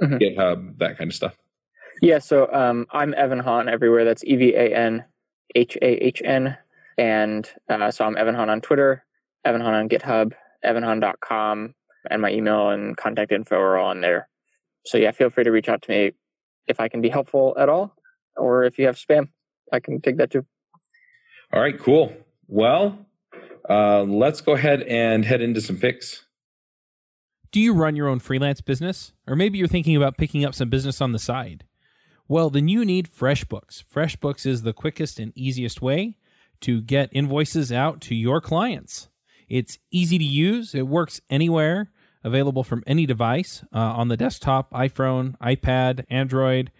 [0.00, 0.20] Mhm.
[0.20, 1.36] GitHub, that kind of stuff.
[2.00, 4.04] Yeah, so um, I'm Evan Hahn everywhere.
[4.04, 5.04] That's E V A N
[5.54, 6.56] H A H N.
[6.98, 9.04] And uh, so I'm Evan Hahn on Twitter,
[9.44, 10.32] Evan Hahn on GitHub,
[10.64, 11.74] evanhahn.com,
[12.10, 14.28] and my email and contact info are all on there.
[14.84, 16.12] So yeah, feel free to reach out to me
[16.66, 17.94] if I can be helpful at all,
[18.36, 19.28] or if you have spam,
[19.72, 20.44] I can take that too.
[21.52, 22.12] All right, cool.
[22.48, 23.06] Well,
[23.68, 26.24] uh, let's go ahead and head into some picks.
[27.50, 29.12] Do you run your own freelance business?
[29.26, 31.64] Or maybe you're thinking about picking up some business on the side?
[32.26, 33.84] Well, then you need FreshBooks.
[33.84, 36.16] FreshBooks is the quickest and easiest way
[36.62, 39.08] to get invoices out to your clients.
[39.48, 41.90] It's easy to use, it works anywhere,
[42.24, 46.70] available from any device uh, on the desktop, iPhone, iPad, Android,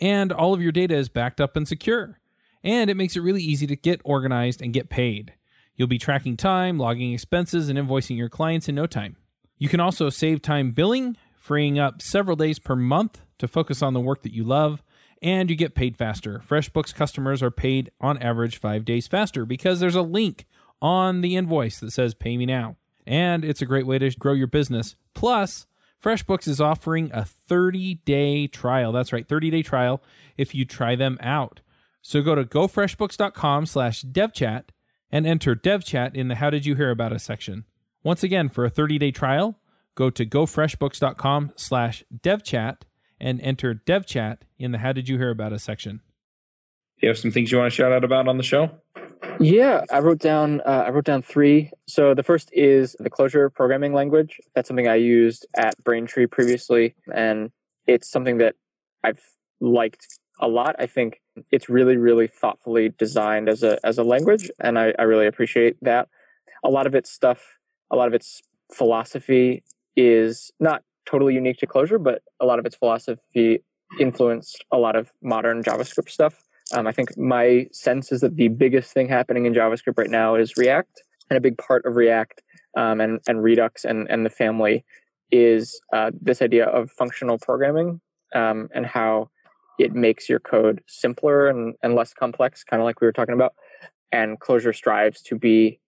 [0.00, 2.20] and all of your data is backed up and secure.
[2.62, 5.32] And it makes it really easy to get organized and get paid.
[5.80, 9.16] You'll be tracking time, logging expenses, and invoicing your clients in no time.
[9.56, 13.94] You can also save time billing, freeing up several days per month to focus on
[13.94, 14.82] the work that you love,
[15.22, 16.42] and you get paid faster.
[16.46, 20.44] FreshBooks customers are paid on average five days faster because there's a link
[20.82, 22.76] on the invoice that says Pay Me Now.
[23.06, 24.96] And it's a great way to grow your business.
[25.14, 25.66] Plus,
[26.04, 28.92] FreshBooks is offering a 30 day trial.
[28.92, 30.02] That's right, 30 day trial
[30.36, 31.62] if you try them out.
[32.02, 34.64] So go to gofreshbooks.com slash devchat
[35.12, 37.64] and enter devchat in the How Did You Hear About Us section.
[38.02, 39.58] Once again, for a 30-day trial,
[39.94, 42.78] go to gofreshbooks.com slash devchat
[43.20, 46.00] and enter devchat in the How Did You Hear About Us section.
[47.00, 48.70] Do you have some things you want to shout out about on the show?
[49.38, 51.70] Yeah, I wrote down uh, I wrote down three.
[51.86, 54.38] So the first is the Clojure programming language.
[54.54, 57.50] That's something I used at Braintree previously, and
[57.86, 58.54] it's something that
[59.02, 59.22] I've
[59.60, 60.06] liked
[60.40, 60.76] a lot.
[60.78, 65.02] I think it's really, really thoughtfully designed as a as a language, and I, I
[65.02, 66.08] really appreciate that.
[66.64, 67.58] A lot of its stuff,
[67.90, 69.62] a lot of its philosophy
[69.96, 73.62] is not totally unique to Clojure, but a lot of its philosophy
[73.98, 76.42] influenced a lot of modern JavaScript stuff.
[76.72, 80.36] Um, I think my sense is that the biggest thing happening in JavaScript right now
[80.36, 82.42] is React, and a big part of React
[82.76, 84.84] um, and and Redux and and the family
[85.32, 88.00] is uh, this idea of functional programming
[88.34, 89.30] um, and how
[89.78, 93.34] it makes your code simpler and, and less complex, kind of like we were talking
[93.34, 93.54] about.
[94.12, 95.80] And Clojure strives to be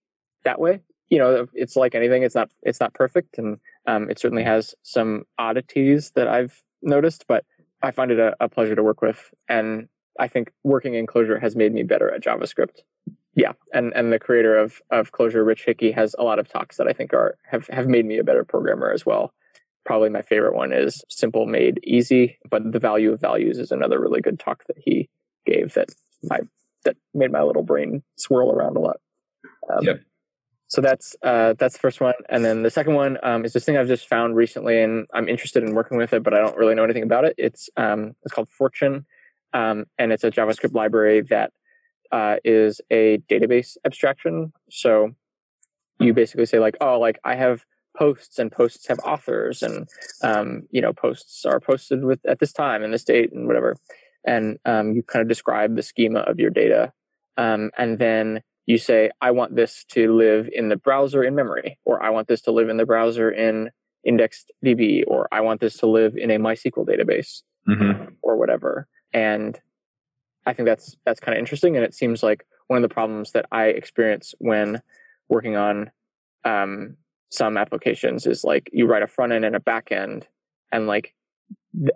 [0.43, 0.81] that way.
[1.09, 4.73] You know, it's like anything; it's not it's not perfect, and um, it certainly has
[4.81, 7.45] some oddities that I've noticed, but
[7.83, 11.39] I find it a, a pleasure to work with, and I think working in Clojure
[11.41, 12.79] has made me better at JavaScript.
[13.35, 16.77] Yeah, and and the creator of of Clojure, Rich Hickey, has a lot of talks
[16.77, 19.33] that I think are have have made me a better programmer as well.
[19.85, 23.99] Probably my favorite one is "Simple Made Easy," but the value of values is another
[23.99, 25.09] really good talk that he
[25.45, 25.89] gave that
[26.31, 26.39] I
[26.85, 28.97] that made my little brain swirl around a lot.
[29.71, 30.01] Um, Yep.
[30.67, 33.65] so that's uh, that's the first one, and then the second one um, is this
[33.65, 36.57] thing I've just found recently, and I'm interested in working with it, but I don't
[36.57, 37.35] really know anything about it.
[37.37, 39.05] It's um, it's called Fortune,
[39.53, 41.51] um, and it's a JavaScript library that
[42.11, 44.53] uh, is a database abstraction.
[44.69, 45.11] So
[45.99, 47.65] you basically say like, oh, like I have
[47.97, 49.87] posts, and posts have authors, and
[50.21, 53.77] um, you know, posts are posted with at this time and this date and whatever,
[54.25, 56.91] and um, you kind of describe the schema of your data,
[57.37, 61.77] um, and then you say, I want this to live in the browser in memory,
[61.85, 63.69] or I want this to live in the browser in
[64.05, 68.15] indexed db or I want this to live in a MySQL database, Mm-hmm.
[68.21, 68.87] or whatever.
[69.13, 69.57] And
[70.45, 73.31] I think that's that's kind of interesting, and it seems like one of the problems
[73.31, 74.81] that I experience when
[75.29, 75.91] working on
[76.43, 76.97] um,
[77.33, 80.27] some applications is like you write a front end and a back end,
[80.71, 81.13] and like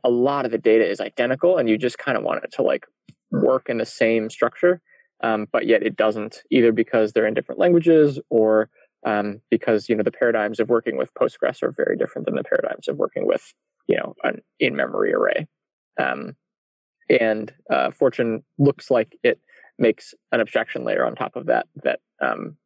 [0.04, 2.62] a lot of the data is identical, and you just kind of want it to
[2.62, 2.86] like
[3.32, 4.82] work in the same structure
[5.24, 8.70] um, but yet it doesn't either because they're in different languages or
[9.06, 12.44] um, because you know the paradigms of working with Postgres are very different than the
[12.44, 13.54] paradigms of working with
[13.88, 15.48] you know an in-memory array.
[16.00, 16.36] Um,
[17.10, 19.40] and uh, Fortune looks like it
[19.80, 22.58] makes an abstraction layer on top of that that um,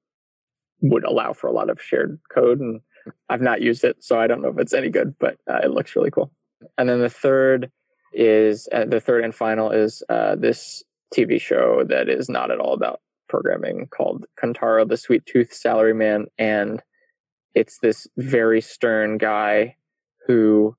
[0.82, 2.59] would allow for a lot of shared code.
[2.59, 2.82] And
[3.29, 5.71] I've not used it, so I don't know if it's any good, but uh, it
[5.71, 6.32] looks really cool.
[6.77, 7.71] And then the third
[8.13, 10.84] is uh, the third and final is uh, this
[11.15, 16.25] TV show that is not at all about programming called Kantaro, the Sweet Tooth Salaryman.
[16.38, 16.82] And
[17.55, 19.75] it's this very stern guy
[20.27, 20.75] who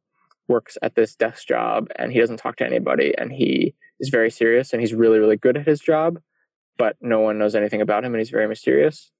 [0.48, 4.30] works at this desk job and he doesn't talk to anybody and he is very
[4.30, 6.20] serious and he's really, really good at his job,
[6.76, 9.10] but no one knows anything about him and he's very mysterious.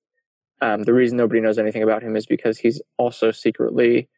[0.63, 4.09] Um, the reason nobody knows anything about him is because he's also secretly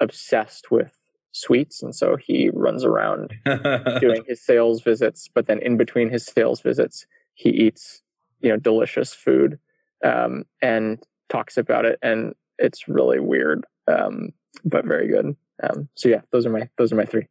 [0.00, 0.98] obsessed with
[1.32, 1.82] sweets.
[1.82, 3.34] And so he runs around
[4.00, 8.02] doing his sales visits, but then in between his sales visits, he eats,
[8.40, 9.58] you know, delicious food
[10.04, 11.98] um, and talks about it.
[12.02, 14.30] And it's really weird, um,
[14.64, 15.36] but very good.
[15.62, 17.26] Um, so yeah, those are my those are my three.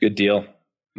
[0.00, 0.46] Good deal.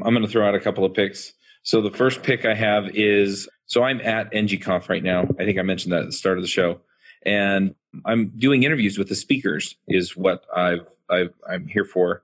[0.04, 1.32] I'm going to throw out a couple of picks.
[1.66, 5.24] So the first pick I have is so I'm at ngconf right now.
[5.40, 6.80] I think I mentioned that at the start of the show,
[7.26, 7.74] and
[8.06, 9.76] I'm doing interviews with the speakers.
[9.88, 12.22] Is what I've, I've I'm here for.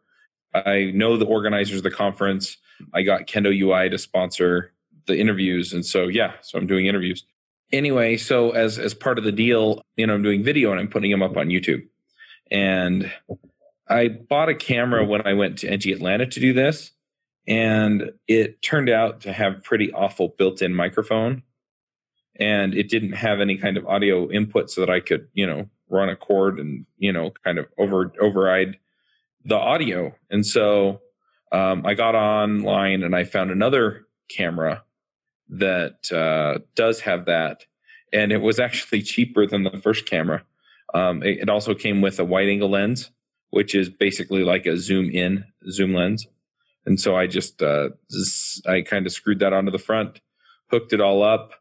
[0.53, 2.57] I know the organizers of the conference.
[2.93, 4.73] I got Kendo UI to sponsor
[5.07, 7.25] the interviews, and so yeah, so I'm doing interviews.
[7.71, 10.87] Anyway, so as as part of the deal, you know, I'm doing video and I'm
[10.87, 11.87] putting them up on YouTube.
[12.51, 13.11] And
[13.87, 16.91] I bought a camera when I went to NG Atlanta to do this,
[17.47, 21.43] and it turned out to have pretty awful built-in microphone,
[22.39, 25.69] and it didn't have any kind of audio input so that I could, you know,
[25.89, 28.77] run a cord and you know, kind of over override
[29.43, 30.15] the audio.
[30.29, 31.01] And so
[31.51, 34.83] um, I got online and I found another camera
[35.49, 37.65] that uh, does have that,
[38.13, 40.43] and it was actually cheaper than the first camera.
[40.93, 43.11] Um, it, it also came with a wide angle lens,
[43.49, 46.27] which is basically like a zoom in zoom lens.
[46.85, 50.19] And so I just, uh, just I kind of screwed that onto the front,
[50.69, 51.53] hooked it all up.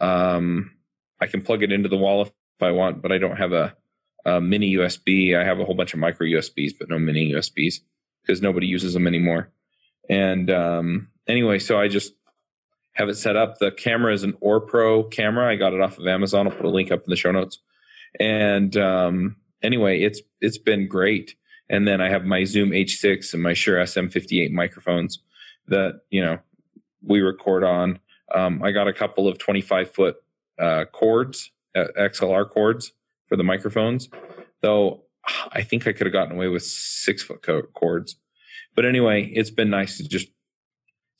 [0.00, 0.72] Um,
[1.20, 3.74] I can plug it into the wall if I want, but I don't have a,
[4.24, 5.36] a mini USB.
[5.36, 7.80] I have a whole bunch of micro USBs, but no mini USBs
[8.22, 9.50] because nobody uses them anymore.
[10.10, 12.12] And um, anyway, so I just
[12.92, 13.58] have it set up.
[13.58, 15.50] The camera is an OrPro camera.
[15.50, 16.46] I got it off of Amazon.
[16.46, 17.58] I'll put a link up in the show notes.
[18.18, 21.34] And um, anyway, it's it's been great.
[21.68, 25.18] And then I have my Zoom H6 and my Shure SM58 microphones
[25.68, 26.38] that you know
[27.02, 27.98] we record on.
[28.34, 30.16] Um, I got a couple of 25 foot
[30.58, 32.92] uh, cords, uh, XLR cords
[33.28, 34.08] for the microphones,
[34.62, 35.02] though
[35.52, 38.16] I think I could have gotten away with six foot co- cords.
[38.74, 40.28] But anyway, it's been nice to just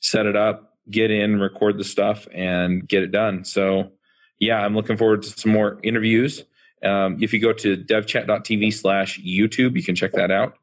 [0.01, 3.43] set it up, get in, record the stuff, and get it done.
[3.43, 3.91] So,
[4.39, 6.43] yeah, I'm looking forward to some more interviews.
[6.83, 10.57] Um, if you go to devchat.tv slash YouTube, you can check that out.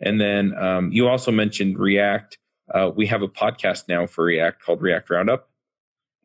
[0.00, 2.38] And then um, you also mentioned React.
[2.72, 5.48] Uh, we have a podcast now for React called React Roundup.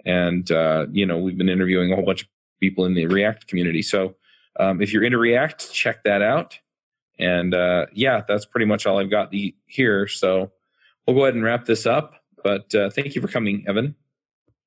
[0.06, 2.28] And, uh, you know, we've been interviewing a whole bunch of
[2.60, 3.82] people in the React community.
[3.82, 4.16] So
[4.60, 6.58] um, if you're into React, check that out.
[7.20, 9.34] And uh, yeah, that's pretty much all I've got
[9.66, 10.08] here.
[10.08, 10.52] So
[11.06, 12.14] we'll go ahead and wrap this up.
[12.44, 13.96] But uh, thank you for coming, Evan.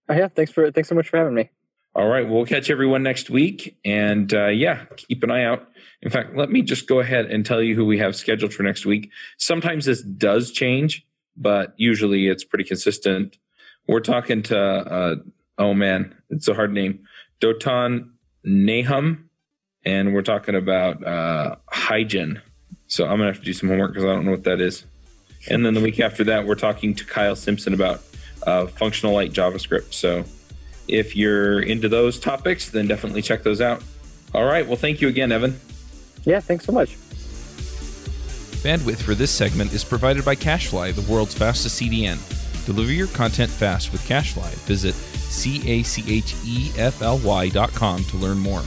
[0.08, 1.50] Oh, yeah, thanks for thanks so much for having me.
[1.92, 3.76] All right, we'll catch everyone next week.
[3.84, 5.68] And uh, yeah, keep an eye out.
[6.02, 8.62] In fact, let me just go ahead and tell you who we have scheduled for
[8.62, 9.10] next week.
[9.38, 11.04] Sometimes this does change,
[11.36, 13.38] but usually it's pretty consistent.
[13.88, 15.16] We're talking to, uh,
[15.58, 17.00] oh man, it's a hard name,
[17.40, 18.10] Dotan
[18.44, 19.28] Nahum,
[19.84, 22.40] and we're talking about uh, Hygen.
[22.86, 24.60] So I'm going to have to do some homework because I don't know what that
[24.60, 24.84] is.
[25.48, 28.02] And then the week after that, we're talking to Kyle Simpson about
[28.46, 29.92] uh, functional light JavaScript.
[29.92, 30.24] So
[30.90, 33.82] if you're into those topics, then definitely check those out.
[34.34, 34.66] All right.
[34.66, 35.58] Well, thank you again, Evan.
[36.24, 36.96] Yeah, thanks so much.
[38.62, 42.18] Bandwidth for this segment is provided by CacheFly, the world's fastest CDN.
[42.66, 44.52] Deliver your content fast with CacheFly.
[44.66, 48.62] Visit C A C H E F L Y dot com to learn more.